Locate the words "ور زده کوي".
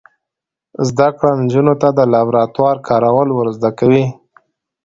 3.33-4.05